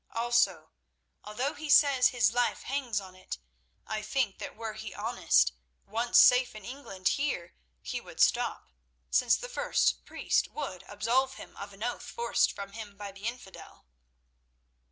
Also, 0.15 0.71
though 1.31 1.53
he 1.53 1.69
says 1.69 2.07
his 2.07 2.33
life 2.33 2.63
hangs 2.63 2.99
on 2.99 3.13
it, 3.15 3.37
I 3.85 4.01
think 4.01 4.39
that 4.39 4.55
were 4.55 4.73
he 4.73 4.95
honest, 4.95 5.53
once 5.85 6.17
safe 6.17 6.55
in 6.55 6.65
England 6.65 7.07
here 7.09 7.53
he 7.83 8.01
would 8.01 8.19
stop, 8.19 8.71
since 9.11 9.37
the 9.37 9.47
first 9.47 10.03
priest 10.03 10.47
would 10.47 10.81
absolve 10.87 11.35
him 11.35 11.55
of 11.55 11.71
an 11.71 11.83
oath 11.83 12.01
forced 12.09 12.51
from 12.51 12.71
him 12.71 12.97
by 12.97 13.11
the 13.11 13.27
infidel." 13.27 13.85